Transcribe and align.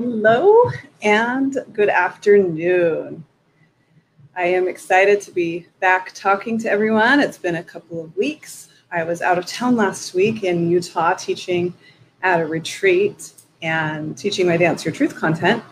Hello 0.00 0.70
and 1.02 1.58
good 1.72 1.88
afternoon. 1.88 3.24
I 4.36 4.44
am 4.44 4.68
excited 4.68 5.20
to 5.22 5.32
be 5.32 5.66
back 5.80 6.12
talking 6.14 6.56
to 6.58 6.70
everyone. 6.70 7.18
It's 7.18 7.36
been 7.36 7.56
a 7.56 7.64
couple 7.64 8.04
of 8.04 8.16
weeks. 8.16 8.68
I 8.92 9.02
was 9.02 9.22
out 9.22 9.38
of 9.38 9.46
town 9.46 9.74
last 9.74 10.14
week 10.14 10.44
in 10.44 10.70
Utah 10.70 11.14
teaching 11.14 11.74
at 12.22 12.40
a 12.40 12.46
retreat 12.46 13.32
and 13.60 14.16
teaching 14.16 14.46
my 14.46 14.56
Dance 14.56 14.84
Your 14.84 14.94
Truth 14.94 15.16
content. 15.16 15.64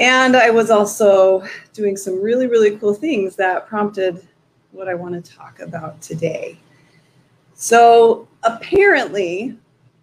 And 0.00 0.34
I 0.34 0.50
was 0.50 0.68
also 0.68 1.44
doing 1.72 1.96
some 1.96 2.20
really, 2.20 2.48
really 2.48 2.76
cool 2.76 2.92
things 2.92 3.36
that 3.36 3.68
prompted 3.68 4.26
what 4.72 4.88
I 4.88 4.94
want 4.94 5.14
to 5.14 5.32
talk 5.32 5.60
about 5.60 6.02
today. 6.02 6.58
So, 7.54 8.26
apparently, 8.42 9.56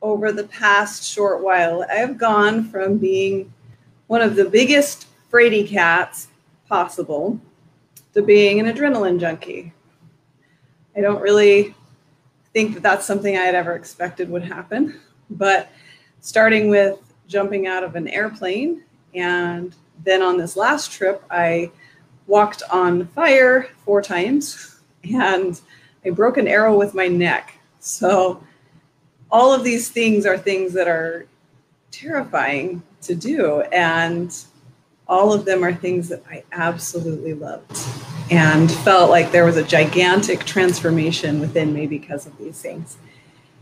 over 0.05 0.32
the 0.32 0.44
past 0.45 1.04
short 1.04 1.44
while, 1.44 1.84
I 1.90 1.95
have 1.95 2.18
gone 2.18 2.66
from 2.70 3.00
being 3.00 3.52
one 4.05 4.22
of 4.22 4.36
the 4.36 4.45
biggest 4.45 5.08
fraidy 5.31 5.68
cats 5.68 6.28
possible 6.70 7.40
to 8.14 8.22
being 8.22 8.59
an 8.59 8.68
adrenaline 8.68 9.20
junkie. 9.20 9.73
I 10.95 11.02
don't 11.02 11.22
really 11.22 11.73
think 12.54 12.76
that 12.76 12.84
that's 12.84 13.05
something 13.05 13.36
I 13.36 13.41
had 13.41 13.55
ever 13.55 13.73
expected 13.73 14.30
would 14.30 14.44
happen, 14.44 15.00
but 15.31 15.70
starting 16.22 16.70
with 16.70 17.00
jumping 17.28 17.66
out 17.66 17.84
of 17.84 17.95
an 17.95 18.08
airplane 18.08 18.84
and 19.16 19.76
then 20.03 20.22
on 20.22 20.38
this 20.38 20.56
last 20.56 20.92
trip, 20.92 21.23
I 21.31 21.72
walked 22.28 22.62
on 22.72 23.08
fire 23.08 23.70
four 23.84 24.03
times 24.03 24.80
and 25.03 25.59
I 26.06 26.12
broke 26.12 26.38
an 26.38 26.48
arrow 26.48 26.78
with 26.78 26.94
my 26.94 27.08
neck. 27.08 27.58
So, 27.80 28.44
all 29.31 29.54
of 29.54 29.64
these 29.64 29.90
things 29.90 30.26
are 30.26 30.38
things 30.38 30.73
that 30.73 30.88
are 30.88 31.26
terrifying 31.92 32.84
to 33.04 33.16
do. 33.16 33.62
And 33.62 34.36
all 35.08 35.34
of 35.34 35.45
them 35.45 35.64
are 35.64 35.73
things 35.73 36.09
that 36.09 36.23
I 36.30 36.44
absolutely 36.52 37.34
loved 37.34 37.80
and 38.31 38.72
felt 38.72 39.09
like 39.09 39.31
there 39.31 39.46
was 39.46 39.58
a 39.58 39.64
gigantic 39.64 40.46
transformation 40.46 41.40
within 41.40 41.73
me 41.73 41.86
because 41.86 42.26
of 42.26 42.38
these 42.38 42.59
things. 42.59 42.98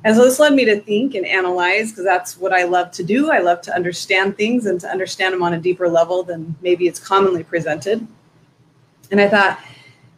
And 0.06 0.16
so 0.16 0.26
this 0.26 0.40
led 0.40 0.54
me 0.54 0.66
to 0.66 0.82
think 0.82 1.16
and 1.16 1.26
analyze 1.26 1.92
because 1.92 2.04
that's 2.04 2.38
what 2.38 2.54
I 2.54 2.64
love 2.64 2.92
to 2.92 3.04
do. 3.04 3.32
I 3.32 3.40
love 3.40 3.62
to 3.62 3.74
understand 3.74 4.36
things 4.36 4.66
and 4.66 4.80
to 4.82 4.88
understand 4.88 5.34
them 5.34 5.44
on 5.44 5.54
a 5.54 5.60
deeper 5.60 5.88
level 5.88 6.24
than 6.24 6.56
maybe 6.62 6.88
it's 6.88 7.00
commonly 7.00 7.44
presented. 7.44 8.06
And 9.12 9.22
I 9.22 9.30
thought, 9.30 9.62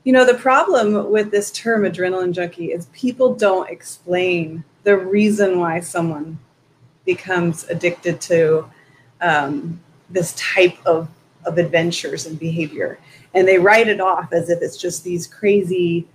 you 0.04 0.14
know, 0.14 0.26
the 0.26 0.36
problem 0.36 1.12
with 1.12 1.32
this 1.32 1.52
term 1.52 1.84
adrenaline 1.84 2.32
junkie 2.32 2.72
is 2.72 2.88
people 2.88 3.36
don't 3.36 3.70
explain 3.70 4.64
the 4.86 4.96
reason 4.98 5.60
why 5.60 5.82
someone 5.82 6.40
becomes 7.06 7.66
addicted 7.66 8.22
to 8.22 8.66
um, 9.20 9.80
this 10.10 10.34
type 10.36 10.78
of, 10.86 11.10
of 11.46 11.58
adventures 11.58 12.26
and 12.26 12.40
behavior. 12.40 12.98
And 13.34 13.46
they 13.46 13.60
write 13.60 13.90
it 13.90 14.00
off 14.00 14.32
as 14.32 14.50
if 14.50 14.62
it's 14.62 14.78
just 14.78 15.04
these 15.04 15.28
crazy, 15.28 16.08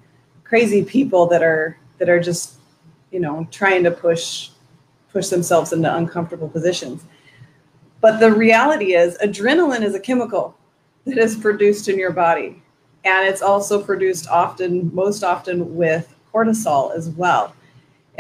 crazy 0.43 0.83
people 0.83 1.27
that 1.27 1.43
are 1.43 1.77
that 1.99 2.09
are 2.09 2.19
just 2.21 2.55
you 3.11 3.21
know, 3.21 3.47
trying 3.51 3.85
to 3.85 3.91
push 3.91 4.51
push 5.13 5.29
themselves 5.29 5.73
into 5.73 5.93
uncomfortable 5.93 6.49
positions. 6.49 7.05
But 8.01 8.21
the 8.21 8.33
reality 8.33 8.95
is 8.95 9.19
adrenaline 9.19 9.83
is 9.83 9.95
a 9.95 10.01
chemical 10.01 10.57
that 11.05 11.19
is 11.19 11.37
produced 11.37 11.89
in 11.89 11.99
your 11.99 12.13
body. 12.13 12.63
And 13.05 13.27
it's 13.27 13.43
also 13.43 13.83
produced 13.83 14.29
often, 14.29 14.95
most 14.95 15.25
often 15.25 15.75
with 15.75 16.15
cortisol 16.33 16.95
as 16.95 17.11
well. 17.11 17.55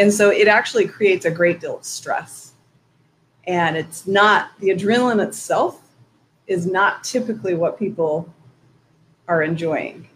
And 0.00 0.10
so 0.10 0.30
it 0.30 0.48
actually 0.48 0.88
creates 0.88 1.26
a 1.26 1.30
great 1.30 1.60
deal 1.60 1.76
of 1.76 1.84
stress. 1.84 2.54
And 3.46 3.76
it's 3.76 4.06
not 4.06 4.58
the 4.58 4.70
adrenaline 4.70 5.22
itself 5.22 5.82
is 6.47 6.66
not 6.66 7.04
typically 7.04 7.54
what 7.54 7.78
people 7.78 8.26
are 9.28 9.42
enjoying. 9.42 10.08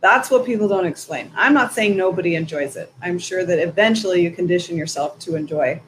That's 0.00 0.30
what 0.30 0.46
people 0.46 0.66
don't 0.66 0.86
explain. 0.86 1.30
I'm 1.36 1.52
not 1.52 1.74
saying 1.74 1.94
nobody 1.94 2.36
enjoys 2.36 2.74
it. 2.74 2.90
I'm 3.02 3.18
sure 3.18 3.44
that 3.44 3.58
eventually 3.58 4.22
you 4.22 4.30
condition 4.30 4.78
yourself 4.78 5.18
to 5.20 5.36
enjoy 5.36 5.82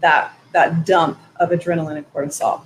that 0.00 0.32
that 0.52 0.86
dump 0.86 1.18
of 1.36 1.50
adrenaline 1.50 1.98
and 1.98 2.14
cortisol. 2.14 2.62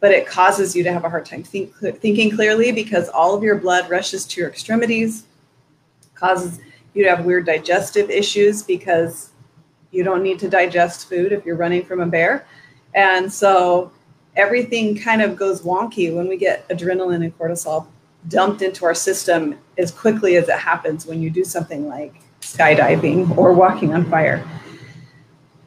But 0.00 0.10
it 0.10 0.26
causes 0.26 0.76
you 0.76 0.82
to 0.82 0.92
have 0.92 1.04
a 1.04 1.08
hard 1.08 1.24
time 1.24 1.44
think, 1.44 1.74
thinking 1.76 2.30
clearly 2.30 2.72
because 2.72 3.08
all 3.08 3.34
of 3.34 3.42
your 3.42 3.56
blood 3.56 3.88
rushes 3.88 4.26
to 4.26 4.40
your 4.42 4.50
extremities, 4.50 5.24
causes 6.14 6.60
you 6.92 7.04
to 7.04 7.08
have 7.08 7.24
weird 7.24 7.46
digestive 7.46 8.10
issues 8.10 8.62
because 8.62 9.29
you 9.90 10.04
don't 10.04 10.22
need 10.22 10.38
to 10.40 10.48
digest 10.48 11.08
food 11.08 11.32
if 11.32 11.44
you're 11.44 11.56
running 11.56 11.84
from 11.84 12.00
a 12.00 12.06
bear. 12.06 12.46
And 12.94 13.32
so 13.32 13.92
everything 14.36 14.96
kind 14.96 15.22
of 15.22 15.36
goes 15.36 15.62
wonky 15.62 16.14
when 16.14 16.28
we 16.28 16.36
get 16.36 16.68
adrenaline 16.68 17.24
and 17.24 17.36
cortisol 17.38 17.86
dumped 18.28 18.62
into 18.62 18.84
our 18.84 18.94
system 18.94 19.58
as 19.78 19.90
quickly 19.90 20.36
as 20.36 20.48
it 20.48 20.58
happens 20.58 21.06
when 21.06 21.22
you 21.22 21.30
do 21.30 21.44
something 21.44 21.88
like 21.88 22.20
skydiving 22.40 23.36
or 23.36 23.52
walking 23.52 23.94
on 23.94 24.08
fire. 24.10 24.46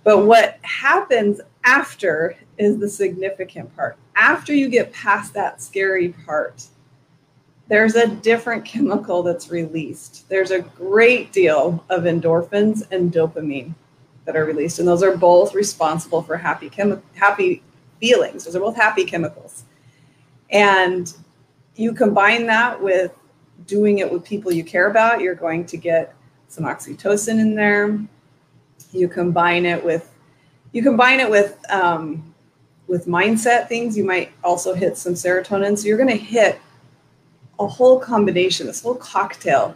But 0.04 0.26
what 0.26 0.60
happens 0.64 1.40
after 1.64 2.36
is 2.58 2.78
the 2.78 2.90
significant 2.90 3.76
part. 3.76 3.98
After 4.16 4.54
you 4.54 4.70
get 4.70 4.94
past 4.94 5.34
that 5.34 5.62
scary 5.62 6.10
part, 6.26 6.68
there's 7.70 7.96
a 7.96 8.08
different 8.08 8.66
chemical 8.66 9.24
that's 9.24 9.50
released. 9.50 10.28
There's 10.30 10.52
a 10.52 10.60
great 10.60 11.32
deal 11.32 11.84
of 11.90 12.04
endorphins 12.04 12.84
and 12.92 13.12
dopamine 13.12 13.74
that 14.26 14.36
are 14.36 14.46
released, 14.46 14.80
and 14.80 14.88
those 14.88 15.04
are 15.04 15.18
both 15.18 15.54
responsible 15.54 16.22
for 16.22 16.38
happy 16.38 16.70
chemi- 16.70 17.02
happy 17.14 17.64
feelings. 18.00 18.46
Those 18.46 18.56
are 18.56 18.60
both 18.60 18.76
happy 18.76 19.06
chemicals. 19.06 19.64
And 20.50 21.14
you 21.76 21.94
combine 21.94 22.46
that 22.48 22.82
with 22.82 23.12
doing 23.66 24.00
it 24.00 24.12
with 24.12 24.24
people 24.24 24.52
you 24.52 24.64
care 24.64 24.90
about, 24.90 25.22
you're 25.22 25.36
going 25.36 25.66
to 25.66 25.78
get 25.78 26.16
some 26.48 26.66
oxytocin 26.66 27.40
in 27.40 27.56
there. 27.56 28.00
You 28.92 29.08
combine 29.08 29.66
it 29.66 29.84
with 29.84 30.10
you 30.72 30.84
combine 30.84 31.20
it 31.20 31.30
with 31.30 31.58
um, 31.72 32.34
with 32.88 33.06
mindset 33.06 33.68
things. 33.68 33.98
You 33.98 34.04
might 34.04 34.32
also 34.44 34.74
hit 34.74 34.98
some 34.98 35.14
serotonin. 35.14 35.78
So 35.78 35.88
you're 35.88 35.98
going 35.98 36.10
to 36.10 36.16
hit 36.16 36.60
a 37.60 37.68
whole 37.68 38.00
combination, 38.00 38.68
this 38.68 38.82
whole 38.82 38.96
cocktail 38.96 39.76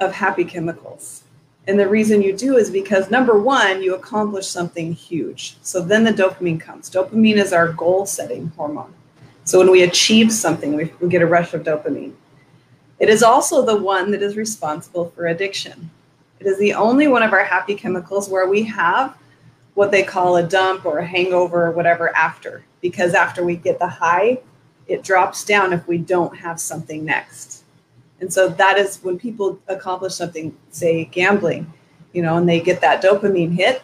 of 0.00 0.12
happy 0.12 0.44
chemicals. 0.44 1.24
And 1.68 1.78
the 1.78 1.86
reason 1.86 2.22
you 2.22 2.34
do 2.34 2.56
is 2.56 2.70
because 2.70 3.10
number 3.10 3.38
one, 3.38 3.82
you 3.82 3.94
accomplish 3.94 4.48
something 4.48 4.94
huge. 4.94 5.58
So 5.60 5.82
then 5.82 6.02
the 6.02 6.10
dopamine 6.10 6.58
comes. 6.58 6.88
Dopamine 6.88 7.36
is 7.36 7.52
our 7.52 7.72
goal 7.74 8.06
setting 8.06 8.50
hormone. 8.56 8.94
So 9.44 9.58
when 9.58 9.70
we 9.70 9.82
achieve 9.82 10.32
something, 10.32 10.74
we, 10.74 10.90
we 10.98 11.10
get 11.10 11.20
a 11.20 11.26
rush 11.26 11.52
of 11.52 11.64
dopamine. 11.64 12.14
It 12.98 13.10
is 13.10 13.22
also 13.22 13.64
the 13.64 13.76
one 13.76 14.10
that 14.12 14.22
is 14.22 14.34
responsible 14.34 15.10
for 15.10 15.26
addiction. 15.26 15.90
It 16.40 16.46
is 16.46 16.58
the 16.58 16.72
only 16.72 17.06
one 17.06 17.22
of 17.22 17.34
our 17.34 17.44
happy 17.44 17.74
chemicals 17.74 18.30
where 18.30 18.48
we 18.48 18.62
have 18.62 19.14
what 19.74 19.90
they 19.90 20.02
call 20.02 20.36
a 20.36 20.42
dump 20.42 20.86
or 20.86 20.98
a 20.98 21.06
hangover 21.06 21.66
or 21.66 21.72
whatever 21.72 22.16
after, 22.16 22.64
because 22.80 23.12
after 23.12 23.44
we 23.44 23.56
get 23.56 23.78
the 23.78 23.86
high, 23.86 24.38
it 24.86 25.04
drops 25.04 25.44
down 25.44 25.74
if 25.74 25.86
we 25.86 25.98
don't 25.98 26.34
have 26.38 26.58
something 26.58 27.04
next. 27.04 27.57
And 28.20 28.32
so 28.32 28.48
that 28.48 28.78
is 28.78 28.98
when 29.02 29.18
people 29.18 29.58
accomplish 29.68 30.14
something, 30.14 30.56
say 30.70 31.04
gambling, 31.06 31.72
you 32.12 32.22
know, 32.22 32.36
and 32.36 32.48
they 32.48 32.60
get 32.60 32.80
that 32.80 33.02
dopamine 33.02 33.52
hit, 33.52 33.82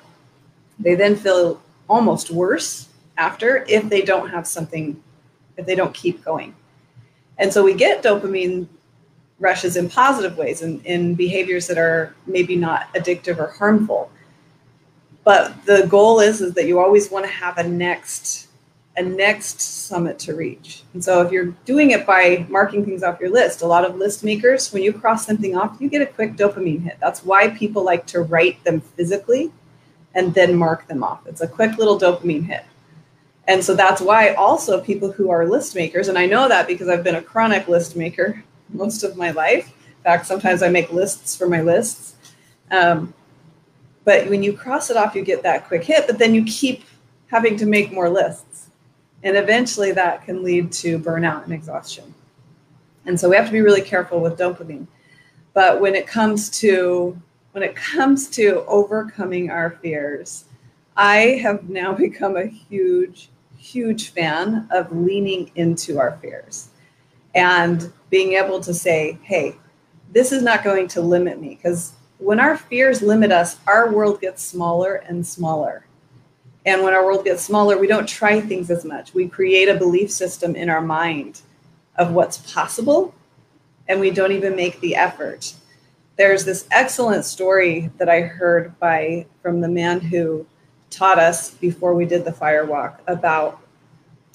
they 0.79 0.95
then 0.95 1.15
feel 1.17 1.63
almost 1.89 2.31
worse 2.31 2.89
after 3.17 3.65
if 3.69 3.89
they 3.89 4.03
don't 4.03 4.29
have 4.29 4.47
something 4.47 5.01
if 5.57 5.67
they 5.67 5.75
don't 5.75 5.95
keep 5.95 6.25
going. 6.25 6.55
And 7.39 7.53
so 7.53 7.63
we 7.63 7.75
get 7.75 8.03
dopamine 8.03 8.67
rushes 9.39 9.77
in 9.77 9.89
positive 9.89 10.37
ways 10.37 10.63
in, 10.63 10.81
in 10.81 11.15
behaviors 11.15 11.67
that 11.67 11.79
are 11.79 12.15
maybe 12.27 12.57
not 12.57 12.93
addictive 12.95 13.39
or 13.39 13.49
harmful. 13.49 14.11
But 15.23 15.65
the 15.65 15.87
goal 15.89 16.21
is, 16.21 16.41
is 16.41 16.55
that 16.55 16.67
you 16.67 16.79
always 16.79 17.11
want 17.11 17.25
to 17.25 17.31
have 17.31 17.59
a 17.59 17.63
next 17.63 18.49
a 18.97 19.03
next 19.03 19.61
summit 19.61 20.19
to 20.21 20.35
reach. 20.35 20.83
And 20.93 21.03
so 21.03 21.21
if 21.21 21.33
you're 21.33 21.55
doing 21.65 21.91
it 21.91 22.07
by 22.07 22.47
marking 22.49 22.85
things 22.85 23.03
off 23.03 23.19
your 23.21 23.31
list, 23.31 23.63
a 23.63 23.67
lot 23.67 23.85
of 23.85 23.97
list 23.97 24.23
makers, 24.23 24.73
when 24.73 24.83
you 24.83 24.93
cross 24.93 25.27
something 25.27 25.57
off, 25.57 25.77
you 25.81 25.89
get 25.89 26.03
a 26.03 26.07
quick 26.07 26.37
dopamine 26.37 26.83
hit. 26.83 26.99
That's 27.01 27.25
why 27.25 27.49
people 27.49 27.83
like 27.83 28.07
to 28.09 28.21
write 28.21 28.63
them 28.63 28.81
physically 28.81 29.53
and 30.15 30.33
then 30.33 30.55
mark 30.55 30.87
them 30.87 31.03
off. 31.03 31.27
It's 31.27 31.41
a 31.41 31.49
quick 31.49 31.77
little 31.77 31.99
dopamine 31.99 32.45
hit. 32.45 32.65
And 33.47 33.63
so 33.63 33.75
that's 33.75 34.01
why 34.01 34.33
also 34.35 34.81
people 34.81 35.13
who 35.13 35.31
are 35.31 35.47
list 35.47 35.75
makers, 35.75 36.09
and 36.09 36.17
I 36.17 36.27
know 36.27 36.49
that 36.49 36.67
because 36.67 36.89
I've 36.89 37.05
been 37.05 37.17
a 37.17 37.23
chronic 37.23 37.69
list 37.69 37.97
maker 37.97 38.43
most 38.71 39.03
of 39.03 39.17
my 39.17 39.33
life. 39.33 39.69
In 39.69 40.03
fact, 40.03 40.27
sometimes 40.27 40.63
I 40.63 40.69
make 40.69 40.93
lists 40.93 41.37
for 41.37 41.49
my 41.49 41.61
lists. 41.61 42.15
Um, 42.71 43.13
but 44.05 44.29
when 44.29 44.43
you 44.43 44.53
cross 44.53 44.91
it 44.91 44.97
off, 44.97 45.15
you 45.15 45.23
get 45.23 45.43
that 45.43 45.67
quick 45.67 45.85
hit, 45.85 46.07
but 46.07 46.19
then 46.19 46.35
you 46.35 46.45
keep 46.45 46.85
having 47.29 47.57
to 47.57 47.67
make 47.67 47.93
more 47.93 48.09
lists. 48.09 48.71
And 49.25 49.37
eventually 49.37 49.91
that 49.93 50.25
can 50.25 50.45
lead 50.45 50.71
to 50.73 50.99
burnout 50.99 51.45
and 51.45 51.53
exhaustion. 51.53 52.15
And 53.07 53.19
so 53.19 53.29
we 53.29 53.37
have 53.37 53.47
to 53.47 53.53
be 53.53 53.63
really 53.63 53.83
careful 53.83 54.21
with 54.21 54.39
dopamine. 54.39 54.87
But 55.55 55.81
when 55.81 55.95
it 55.95 56.07
comes 56.07 56.49
to 56.61 57.21
when 57.53 57.63
it 57.63 57.77
comes 57.77 58.29
to 58.31 58.65
overcoming 58.67 59.49
our 59.51 59.71
fears, 59.71 60.45
I 60.97 61.39
have 61.43 61.69
now 61.69 61.93
become 62.07 62.37
a 62.37 62.47
huge 62.47 63.31
huge 63.57 64.11
fan 64.11 64.69
of 64.71 64.95
leaning 64.95 65.51
into 65.55 65.99
our 65.99 66.19
fears 66.19 66.69
and 67.35 67.91
being 68.11 68.35
able 68.35 68.61
to 68.61 68.75
say, 68.75 69.19
hey, 69.23 69.57
this 70.13 70.33
is 70.33 70.43
not 70.43 70.63
going 70.63 70.87
to 70.89 71.01
limit 71.01 71.41
me. 71.41 71.57
Because 71.57 71.95
when 72.19 72.39
our 72.39 72.59
fears 72.59 73.01
limit 73.01 73.33
us, 73.33 73.57
our 73.67 73.91
world 73.91 74.21
gets 74.21 74.43
smaller 74.43 74.97
and 74.97 75.27
smaller. 75.27 75.87
And 76.67 76.83
when 76.83 76.95
our 76.95 77.05
world 77.05 77.25
gets 77.25 77.43
smaller, 77.43 77.79
we 77.79 77.87
don't 77.87 78.09
try 78.09 78.41
things 78.41 78.71
as 78.71 78.85
much. 78.85 79.13
We 79.13 79.29
create 79.29 79.69
a 79.69 79.75
belief 79.75 80.11
system 80.11 80.57
in 80.57 80.71
our 80.71 80.81
mind 80.81 81.43
of 81.97 82.13
what's 82.13 82.39
possible, 82.53 83.15
and 83.87 84.01
we 84.01 84.11
don't 84.11 84.33
even 84.33 84.57
make 84.57 84.81
the 84.81 84.97
effort. 84.97 85.55
There's 86.17 86.45
this 86.45 86.67
excellent 86.71 87.25
story 87.25 87.91
that 87.99 88.09
I 88.09 88.21
heard 88.21 88.79
by 88.79 89.27
from 89.43 89.61
the 89.61 89.69
man 89.69 90.01
who 90.01 90.47
taught 90.91 91.19
us 91.19 91.51
before 91.51 91.95
we 91.95 92.07
did 92.07 92.25
the 92.25 92.33
fire 92.33 92.65
walk 92.65 93.03
about 93.09 93.61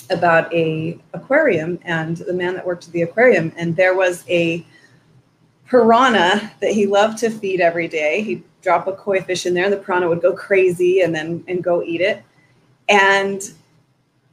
about 0.10 0.52
a 0.54 1.00
aquarium 1.14 1.78
and 1.84 2.18
the 2.18 2.34
man 2.34 2.56
that 2.56 2.66
worked 2.66 2.88
at 2.88 2.94
the 2.94 3.04
aquarium 3.04 3.54
and 3.56 3.76
there 3.76 3.96
was 3.96 4.26
a 4.28 4.66
piranha 5.68 6.52
that 6.60 6.72
he 6.72 6.88
loved 6.88 7.18
to 7.18 7.30
feed 7.30 7.62
every 7.62 7.88
day 7.88 8.22
he'd 8.22 8.44
drop 8.62 8.88
a 8.88 8.94
koi 8.94 9.22
fish 9.22 9.46
in 9.46 9.54
there 9.54 9.66
and 9.66 9.74
the 9.74 9.78
piranha 9.78 10.08
would 10.08 10.22
go 10.22 10.34
crazy 10.34 11.02
and 11.02 11.14
then 11.14 11.44
and 11.48 11.64
go 11.64 11.84
eat 11.84 12.02
it. 12.02 12.24
And 12.88 13.42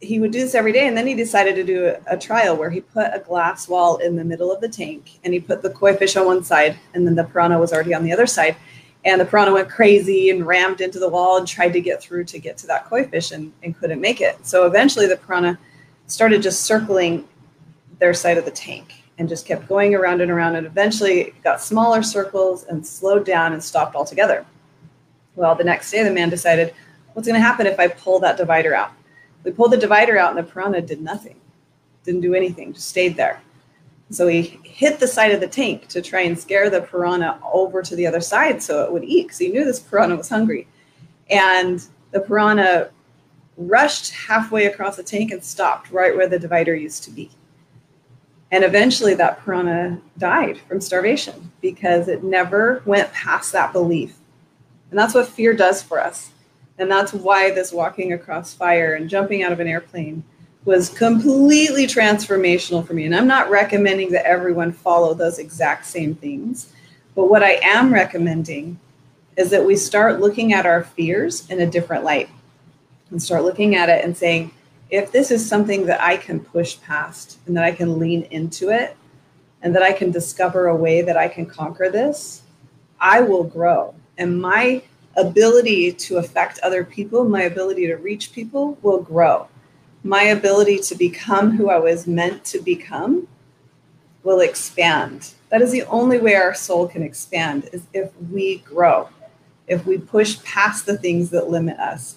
he 0.01 0.21
would 0.21 0.31
do 0.31 0.41
this 0.41 0.55
every 0.55 0.73
day. 0.73 0.87
And 0.87 0.97
then 0.97 1.07
he 1.07 1.15
decided 1.15 1.55
to 1.57 1.65
do 1.65 1.87
a, 1.87 2.15
a, 2.15 2.19
trial 2.19 2.57
where 2.57 2.71
he 2.71 2.81
put 2.81 3.07
a 3.13 3.19
glass 3.19 3.69
wall 3.69 3.97
in 3.97 4.17
the 4.17 4.25
middle 4.25 4.53
of 4.53 4.61
the 4.61 4.69
tank 4.69 5.19
and 5.25 5.33
he 5.33 5.41
put 5.41 5.63
the 5.63 5.71
koi 5.71 5.97
fish 5.97 6.17
on 6.17 6.27
one 6.27 6.45
side 6.45 6.79
and 6.95 7.07
then 7.07 7.15
the 7.15 7.25
piranha 7.25 7.59
was 7.59 7.73
already 7.73 7.95
on 7.95 8.05
the 8.05 8.13
other 8.13 8.27
side. 8.27 8.57
And 9.05 9.21
the 9.21 9.25
piranha 9.25 9.53
went 9.53 9.69
crazy 9.69 10.31
and 10.31 10.47
rammed 10.47 10.81
into 10.81 10.99
the 10.99 11.09
wall 11.09 11.39
and 11.39 11.47
tried 11.47 11.73
to 11.75 11.81
get 11.81 12.03
through 12.03 12.25
to 12.25 12.39
get 12.39 12.59
to 12.59 12.67
that 12.67 12.87
koi 12.87 13.05
fish 13.05 13.31
and, 13.31 13.53
and 13.63 13.77
couldn't 13.77 14.01
make 14.01 14.21
it. 14.21 14.45
So 14.45 14.67
eventually 14.67 15.07
the 15.07 15.17
piranha 15.17 15.59
started 16.09 16.43
just 16.43 16.63
circling 16.63 17.27
their 17.99 18.13
side 18.13 18.37
of 18.37 18.45
the 18.45 18.51
tank 18.51 18.93
and 19.19 19.29
just 19.29 19.47
kept 19.47 19.67
going 19.69 19.95
around 19.95 20.21
and 20.21 20.31
around 20.31 20.57
and 20.57 20.67
eventually 20.67 21.35
got 21.43 21.61
smaller 21.61 22.03
circles 22.03 22.65
and 22.65 22.87
slowed 22.87 23.25
down 23.25 23.53
and 23.53 23.63
stopped 23.63 23.95
altogether. 23.95 24.45
Well, 25.35 25.55
the 25.55 25.65
next 25.65 25.91
day 25.91 26.03
the 26.03 26.11
man 26.11 26.29
decided, 26.29 26.75
what's 27.13 27.27
going 27.27 27.41
to 27.41 27.47
happen 27.47 27.67
if 27.67 27.79
I 27.79 27.89
pull 27.89 28.19
that 28.21 28.37
divider 28.37 28.75
out? 28.75 28.93
We 29.45 29.53
pulled 29.53 29.73
the 29.73 29.79
divider 29.79 30.19
out 30.19 30.37
and 30.37 30.39
the 30.39 30.51
piranha 30.51 30.83
did 30.83 31.01
nothing, 31.01 31.37
didn't 32.05 32.21
do 32.21 32.35
anything, 32.35 32.73
just 32.73 32.89
stayed 32.89 33.17
there. 33.17 33.41
So 34.11 34.29
he 34.29 34.61
hit 34.63 35.01
the 35.01 35.09
side 35.09 35.33
of 35.33 35.41
the 35.41 35.49
tank 35.49 35.89
to 35.89 36.01
try 36.01 36.21
and 36.21 36.39
scare 36.39 36.71
the 36.71 36.83
piranha 36.83 37.41
over 37.53 37.83
to 37.83 37.97
the 37.97 38.07
other 38.07 38.21
side 38.21 38.63
so 38.63 38.85
it 38.85 38.93
would 38.93 39.05
eat 39.05 39.25
because 39.25 39.39
he 39.39 39.49
knew 39.49 39.65
this 39.65 39.81
piranha 39.81 40.17
was 40.17 40.29
hungry. 40.29 40.69
And 41.29 41.85
the 42.13 42.21
piranha 42.21 42.91
rushed 43.57 44.13
halfway 44.13 44.67
across 44.67 44.97
the 44.97 45.03
tank 45.03 45.33
and 45.33 45.43
stopped 45.43 45.91
right 45.91 46.15
where 46.15 46.29
the 46.29 46.39
divider 46.39 46.75
used 46.75 47.03
to 47.05 47.11
be. 47.11 47.31
And 48.53 48.63
eventually 48.63 49.15
that 49.15 49.45
piranha 49.45 50.01
died 50.19 50.59
from 50.59 50.81
starvation 50.81 51.51
because 51.61 52.09
it 52.09 52.23
never 52.23 52.83
went 52.87 53.13
past 53.13 53.53
that 53.53 53.73
belief. 53.73 54.17
And 54.91 54.99
that's 54.99 55.15
what 55.15 55.29
fear 55.29 55.53
does 55.53 55.83
for 55.83 56.01
us. 56.01 56.31
And 56.79 56.91
that's 56.91 57.13
why 57.13 57.51
this 57.51 57.73
walking 57.73 58.13
across 58.13 58.55
fire 58.55 58.95
and 58.95 59.11
jumping 59.11 59.43
out 59.43 59.53
of 59.53 59.61
an 59.61 59.67
airplane 59.67 60.23
was 60.65 60.89
completely 60.89 61.87
transformational 61.87 62.87
for 62.87 62.93
me. 62.93 63.05
And 63.05 63.15
I'm 63.15 63.27
not 63.27 63.51
recommending 63.51 64.11
that 64.13 64.27
everyone 64.27 64.73
follow 64.73 65.15
those 65.15 65.39
exact 65.39 65.87
same 65.87 66.15
things. 66.15 66.73
But 67.15 67.31
what 67.31 67.43
I 67.43 67.61
am 67.63 67.93
recommending 67.93 68.79
is 69.37 69.51
that 69.51 69.65
we 69.65 69.77
start 69.77 70.21
looking 70.21 70.53
at 70.53 70.67
our 70.67 70.83
fears 70.83 71.49
in 71.51 71.61
a 71.61 71.71
different 71.71 72.05
light 72.05 72.29
and 73.11 73.23
start 73.23 73.45
looking 73.45 73.77
at 73.77 73.89
it 73.89 74.05
and 74.05 74.17
saying, 74.17 74.51
if 74.91 75.11
this 75.13 75.31
is 75.31 75.47
something 75.47 75.87
that 75.87 76.01
I 76.01 76.17
can 76.17 76.41
push 76.41 76.81
past 76.81 77.39
and 77.47 77.57
that 77.57 77.65
I 77.65 77.73
can 77.73 77.99
lean 77.99 78.23
into 78.31 78.71
it 78.71 78.97
and 79.63 79.75
that 79.75 79.83
I 79.83 79.93
can 79.93 80.11
discover 80.11 80.67
a 80.67 80.77
way 80.77 81.03
that 81.03 81.17
I 81.17 81.29
can 81.29 81.47
conquer 81.47 81.91
this, 81.91 82.43
I 83.01 83.21
will 83.21 83.45
grow. 83.45 83.95
And 84.19 84.41
my 84.41 84.83
ability 85.17 85.93
to 85.93 86.19
affect 86.19 86.59
other 86.61 86.85
people, 86.85 87.25
my 87.25 87.43
ability 87.43 87.87
to 87.87 87.97
reach 87.97 88.33
people 88.33 88.79
will 88.83 89.03
grow 89.03 89.49
my 90.07 90.23
ability 90.23 90.79
to 90.79 90.95
become 90.95 91.51
who 91.51 91.69
I 91.69 91.79
was 91.79 92.07
meant 92.07 92.45
to 92.47 92.61
become 92.61 93.27
will 94.23 94.41
expand. 94.41 95.33
That 95.51 95.63
is 95.63 95.73
the 95.73 95.83
only 95.85 96.19
way 96.19 96.35
our 96.37 96.55
soul 96.55 96.87
can 96.87 97.03
expand 97.03 97.69
is 97.73 97.87
if 97.93 98.11
we 98.31 98.59
grow, 98.59 99.09
if 99.67 99.85
we 99.85 99.99
push 99.99 100.43
past 100.45 100.87
the 100.87 100.97
things 100.97 101.31
that 101.31 101.51
limit 101.51 101.79
us. 101.79 102.17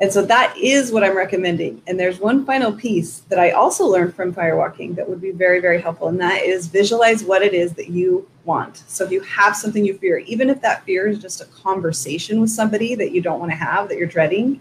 And 0.00 0.12
so 0.12 0.22
that 0.26 0.54
is 0.58 0.92
what 0.92 1.02
I'm 1.02 1.16
recommending. 1.16 1.80
And 1.86 1.98
there's 1.98 2.20
one 2.20 2.44
final 2.44 2.70
piece 2.70 3.20
that 3.30 3.38
I 3.38 3.52
also 3.52 3.86
learned 3.86 4.14
from 4.14 4.34
firewalking 4.34 4.94
that 4.96 5.08
would 5.08 5.22
be 5.22 5.30
very, 5.30 5.58
very 5.58 5.80
helpful. 5.80 6.08
And 6.08 6.20
that 6.20 6.42
is 6.42 6.66
visualize 6.66 7.24
what 7.24 7.40
it 7.42 7.54
is 7.54 7.72
that 7.74 7.88
you 7.88 8.28
want. 8.44 8.82
So 8.88 9.04
if 9.04 9.10
you 9.10 9.22
have 9.22 9.56
something 9.56 9.86
you 9.86 9.96
fear, 9.96 10.18
even 10.18 10.50
if 10.50 10.60
that 10.60 10.84
fear 10.84 11.08
is 11.08 11.18
just 11.18 11.40
a 11.40 11.46
conversation 11.46 12.42
with 12.42 12.50
somebody 12.50 12.94
that 12.94 13.12
you 13.12 13.22
don't 13.22 13.40
want 13.40 13.52
to 13.52 13.56
have, 13.56 13.88
that 13.88 13.96
you're 13.96 14.06
dreading, 14.06 14.60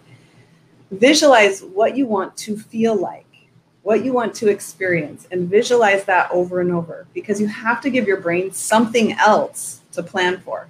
visualize 0.91 1.63
what 1.63 1.97
you 1.97 2.05
want 2.05 2.37
to 2.37 2.57
feel 2.57 2.95
like, 2.95 3.25
what 3.83 4.05
you 4.05 4.13
want 4.13 4.33
to 4.35 4.47
experience, 4.47 5.27
and 5.31 5.49
visualize 5.49 6.05
that 6.05 6.31
over 6.31 6.61
and 6.61 6.71
over 6.71 7.07
because 7.13 7.41
you 7.41 7.47
have 7.47 7.81
to 7.81 7.89
give 7.89 8.07
your 8.07 8.21
brain 8.21 8.53
something 8.53 9.11
else 9.13 9.81
to 9.91 10.01
plan 10.01 10.39
for. 10.39 10.69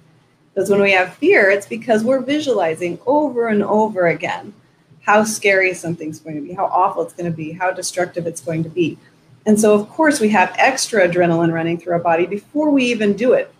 Because 0.56 0.70
when 0.70 0.80
we 0.80 0.92
have 0.92 1.12
fear, 1.16 1.50
it's 1.50 1.66
because 1.66 2.02
we're 2.02 2.22
visualizing 2.22 2.98
over 3.06 3.48
and 3.48 3.62
over 3.62 4.06
again 4.06 4.54
how 5.02 5.22
scary 5.22 5.74
something's 5.74 6.18
going 6.18 6.36
to 6.36 6.40
be, 6.40 6.54
how 6.54 6.64
awful 6.64 7.02
it's 7.02 7.12
going 7.12 7.30
to 7.30 7.36
be, 7.36 7.52
how 7.52 7.70
destructive 7.70 8.26
it's 8.26 8.40
going 8.40 8.62
to 8.62 8.70
be. 8.70 8.96
And 9.44 9.60
so, 9.60 9.74
of 9.74 9.86
course, 9.90 10.18
we 10.18 10.30
have 10.30 10.56
extra 10.56 11.06
adrenaline 11.06 11.52
running 11.52 11.76
through 11.78 11.92
our 11.92 11.98
body 11.98 12.24
before 12.24 12.70
we 12.70 12.86
even 12.86 13.12
do 13.12 13.34
it. 13.34 13.52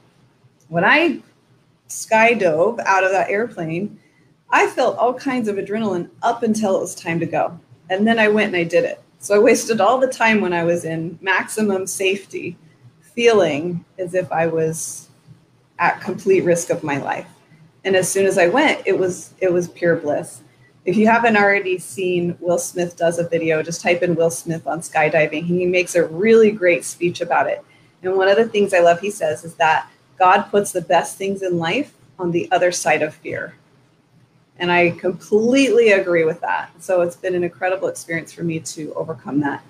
When 0.69 0.85
I 0.85 1.21
skydove 1.91 2.79
out 2.87 3.05
of 3.05 3.11
that 3.11 3.29
airplane, 3.29 4.01
I 4.49 4.67
felt 4.69 4.97
all 4.97 5.13
kinds 5.13 5.49
of 5.49 5.57
adrenaline 5.57 6.09
up 6.23 6.45
until 6.45 6.79
it 6.79 6.81
was 6.81 6.95
time 6.95 7.21
to 7.21 7.27
go. 7.27 7.61
And 7.91 8.07
then 8.07 8.19
I 8.19 8.29
went 8.29 8.55
and 8.55 8.57
I 8.57 8.65
did 8.65 8.85
it. 8.85 9.03
So 9.19 9.35
I 9.35 9.39
wasted 9.39 9.83
all 9.83 9.99
the 9.99 10.09
time 10.09 10.41
when 10.41 10.55
I 10.55 10.65
was 10.65 10.87
in 10.87 11.19
maximum 11.21 11.87
safety, 11.87 12.57
feeling 13.03 13.85
as 13.99 14.15
if 14.15 14.33
I 14.33 14.47
was 14.47 15.07
at 15.79 16.01
complete 16.01 16.43
risk 16.43 16.71
of 16.71 16.83
my 16.83 16.99
life. 16.99 17.29
And 17.85 17.95
as 17.95 18.11
soon 18.11 18.27
as 18.27 18.39
I 18.39 18.49
went, 18.49 18.83
it 18.87 18.99
was 18.99 19.35
it 19.39 19.53
was 19.53 19.69
pure 19.69 19.97
bliss. 19.97 20.43
If 20.85 20.97
you 20.97 21.07
haven't 21.07 21.37
already 21.37 21.79
seen 21.79 22.37
Will 22.41 22.59
Smith 22.59 22.97
does 22.97 23.19
a 23.19 23.29
video, 23.29 23.63
just 23.63 23.81
type 23.81 24.03
in 24.03 24.15
Will 24.15 24.31
Smith 24.31 24.67
on 24.67 24.81
skydiving. 24.81 25.45
He 25.45 25.67
makes 25.67 25.95
a 25.95 26.07
really 26.07 26.51
great 26.53 26.85
speech 26.85 27.21
about 27.21 27.49
it. 27.49 27.65
And 28.03 28.17
one 28.17 28.29
of 28.29 28.37
the 28.37 28.49
things 28.49 28.73
I 28.73 28.81
love 28.81 29.01
he 29.01 29.11
says 29.11 29.45
is 29.45 29.55
that 29.55 29.91
God 30.19 30.43
puts 30.43 30.73
the 30.73 30.81
best 30.81 31.17
things 31.17 31.43
in 31.43 31.59
life 31.59 31.93
on 32.19 32.31
the 32.31 32.49
other 32.53 32.71
side 32.73 33.03
of 33.03 33.15
fear. 33.15 33.55
And 34.59 34.71
I 34.71 34.91
completely 34.91 35.91
agree 35.93 36.25
with 36.25 36.41
that. 36.41 36.71
So 36.83 37.03
it's 37.03 37.17
been 37.17 37.35
an 37.35 37.45
incredible 37.45 37.89
experience 37.89 38.33
for 38.33 38.43
me 38.43 38.61
to 38.61 38.95
overcome 38.95 39.41
that. 39.41 39.63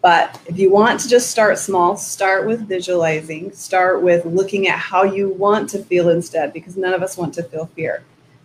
But 0.00 0.40
if 0.46 0.58
you 0.58 0.70
want 0.70 1.00
to 1.00 1.08
just 1.08 1.30
start 1.30 1.58
small, 1.58 1.96
start 1.96 2.46
with 2.46 2.68
visualizing, 2.68 3.52
start 3.52 4.02
with 4.02 4.24
looking 4.24 4.68
at 4.68 4.78
how 4.78 5.02
you 5.02 5.30
want 5.30 5.68
to 5.70 5.82
feel 5.82 6.08
instead, 6.08 6.52
because 6.52 6.76
none 6.76 6.94
of 6.94 7.02
us 7.02 7.16
want 7.16 7.34
to 7.34 7.42
feel 7.42 7.66
fear. 7.66 8.04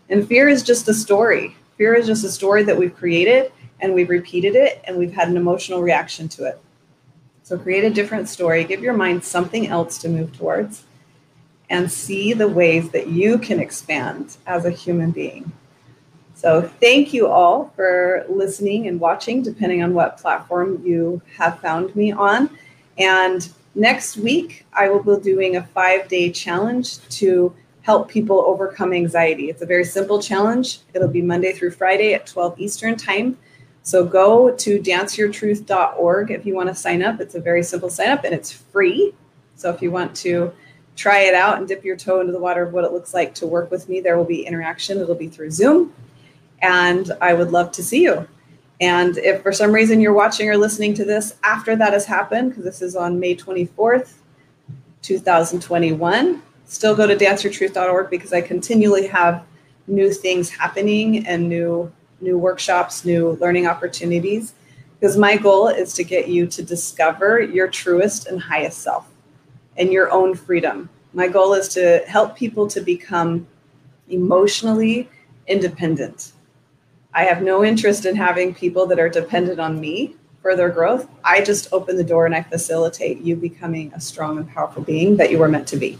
And 0.09 0.27
fear 0.27 0.49
is 0.49 0.63
just 0.63 0.87
a 0.87 0.93
story. 0.93 1.55
Fear 1.77 1.95
is 1.95 2.07
just 2.07 2.23
a 2.23 2.31
story 2.31 2.63
that 2.63 2.77
we've 2.77 2.95
created 2.95 3.51
and 3.79 3.93
we've 3.93 4.09
repeated 4.09 4.55
it 4.55 4.81
and 4.85 4.97
we've 4.97 5.13
had 5.13 5.27
an 5.27 5.37
emotional 5.37 5.81
reaction 5.81 6.27
to 6.29 6.45
it. 6.45 6.59
So 7.43 7.57
create 7.57 7.83
a 7.83 7.89
different 7.89 8.29
story, 8.29 8.63
give 8.63 8.81
your 8.81 8.93
mind 8.93 9.23
something 9.23 9.67
else 9.67 9.97
to 9.99 10.09
move 10.09 10.35
towards, 10.35 10.85
and 11.69 11.91
see 11.91 12.33
the 12.33 12.47
ways 12.47 12.89
that 12.91 13.07
you 13.07 13.37
can 13.37 13.59
expand 13.59 14.37
as 14.47 14.65
a 14.65 14.71
human 14.71 15.11
being. 15.11 15.51
So 16.35 16.61
thank 16.81 17.13
you 17.13 17.27
all 17.27 17.71
for 17.75 18.25
listening 18.27 18.87
and 18.87 18.99
watching, 18.99 19.41
depending 19.41 19.83
on 19.83 19.93
what 19.93 20.17
platform 20.17 20.81
you 20.85 21.21
have 21.37 21.59
found 21.59 21.95
me 21.95 22.11
on. 22.11 22.49
And 22.97 23.47
next 23.75 24.17
week, 24.17 24.65
I 24.73 24.89
will 24.89 25.03
be 25.03 25.21
doing 25.23 25.55
a 25.55 25.63
five 25.63 26.07
day 26.07 26.31
challenge 26.31 26.99
to 27.19 27.53
help 27.81 28.09
people 28.09 28.41
overcome 28.41 28.93
anxiety. 28.93 29.49
It's 29.49 29.61
a 29.61 29.65
very 29.65 29.85
simple 29.85 30.21
challenge. 30.21 30.79
It'll 30.93 31.07
be 31.07 31.21
Monday 31.21 31.53
through 31.53 31.71
Friday 31.71 32.13
at 32.13 32.25
12 32.25 32.59
Eastern 32.59 32.95
Time. 32.95 33.37
So 33.83 34.05
go 34.05 34.55
to 34.55 34.79
danceyourtruth.org 34.79 36.31
if 36.31 36.45
you 36.45 36.55
want 36.55 36.69
to 36.69 36.75
sign 36.75 37.03
up. 37.03 37.19
It's 37.19 37.35
a 37.35 37.41
very 37.41 37.63
simple 37.63 37.89
sign 37.89 38.09
up 38.09 38.23
and 38.23 38.33
it's 38.33 38.51
free. 38.51 39.13
So 39.55 39.69
if 39.69 39.81
you 39.81 39.91
want 39.91 40.15
to 40.17 40.53
try 40.95 41.19
it 41.21 41.33
out 41.33 41.57
and 41.57 41.67
dip 41.67 41.83
your 41.83 41.97
toe 41.97 42.21
into 42.21 42.31
the 42.31 42.39
water 42.39 42.63
of 42.63 42.71
what 42.71 42.85
it 42.85 42.93
looks 42.93 43.13
like 43.13 43.35
to 43.35 43.47
work 43.47 43.69
with 43.71 43.89
me, 43.89 43.99
there 43.99 44.17
will 44.17 44.23
be 44.23 44.45
interaction. 44.45 44.99
It'll 44.99 45.15
be 45.15 45.27
through 45.27 45.51
Zoom 45.51 45.93
and 46.63 47.11
I 47.21 47.33
would 47.33 47.51
love 47.51 47.71
to 47.73 47.83
see 47.83 48.01
you. 48.01 48.27
And 48.81 49.17
if 49.17 49.43
for 49.43 49.51
some 49.51 49.71
reason 49.71 50.01
you're 50.01 50.13
watching 50.13 50.49
or 50.49 50.57
listening 50.57 50.93
to 50.95 51.05
this 51.05 51.35
after 51.43 51.75
that 51.75 51.93
has 51.93 52.05
happened, 52.05 52.49
because 52.49 52.63
this 52.63 52.81
is 52.81 52.95
on 52.95 53.19
May 53.19 53.35
24th, 53.35 54.13
2021, 55.03 56.41
still 56.65 56.95
go 56.95 57.05
to 57.05 57.15
danceyourtruth.org 57.15 58.09
because 58.09 58.33
I 58.33 58.41
continually 58.41 59.05
have 59.07 59.45
new 59.87 60.11
things 60.11 60.49
happening 60.49 61.27
and 61.27 61.47
new 61.47 61.91
new 62.21 62.37
workshops, 62.37 63.03
new 63.03 63.31
learning 63.41 63.67
opportunities, 63.67 64.53
because 64.97 65.17
my 65.17 65.35
goal 65.35 65.67
is 65.67 65.93
to 65.93 66.05
get 66.05 66.29
you 66.29 66.47
to 66.47 66.63
discover 66.63 67.41
your 67.41 67.67
truest 67.67 68.27
and 68.27 68.41
highest 68.41 68.79
self 68.79 69.09
and 69.75 69.91
your 69.91 70.09
own 70.09 70.33
freedom. 70.33 70.89
My 71.13 71.27
goal 71.27 71.53
is 71.53 71.67
to 71.69 72.01
help 72.07 72.37
people 72.37 72.65
to 72.67 72.79
become 72.79 73.45
emotionally 74.07 75.09
independent. 75.47 76.31
I 77.13 77.23
have 77.25 77.41
no 77.41 77.63
interest 77.63 78.05
in 78.05 78.15
having 78.15 78.53
people 78.53 78.85
that 78.87 78.99
are 78.99 79.09
dependent 79.09 79.59
on 79.59 79.79
me 79.79 80.15
for 80.41 80.55
their 80.55 80.69
growth. 80.69 81.07
I 81.23 81.41
just 81.41 81.71
open 81.71 81.95
the 81.95 82.03
door 82.03 82.25
and 82.25 82.35
I 82.35 82.41
facilitate 82.41 83.21
you 83.21 83.35
becoming 83.35 83.93
a 83.93 84.01
strong 84.01 84.37
and 84.37 84.49
powerful 84.49 84.83
being 84.83 85.15
that 85.17 85.31
you 85.31 85.37
were 85.37 85.47
meant 85.47 85.67
to 85.69 85.77
be. 85.77 85.99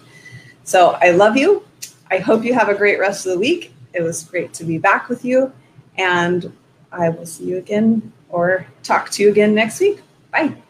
So 0.64 0.98
I 1.02 1.12
love 1.12 1.38
you. 1.38 1.66
I 2.10 2.18
hope 2.18 2.44
you 2.44 2.54
have 2.54 2.70
a 2.70 2.76
great 2.76 3.00
rest 3.00 3.26
of 3.26 3.34
the 3.34 3.40
week. 3.40 3.74
It 3.94 4.02
was 4.02 4.24
great 4.24 4.54
to 4.56 4.64
be 4.64 4.78
back 4.78 5.08
with 5.08 5.24
you. 5.24 5.52
And 5.98 6.52
I 6.92 7.10
will 7.10 7.26
see 7.26 7.46
you 7.46 7.58
again 7.58 8.12
or 8.30 8.66
talk 8.82 9.10
to 9.12 9.24
you 9.24 9.30
again 9.30 9.54
next 9.54 9.80
week. 9.80 10.02
Bye. 10.32 10.63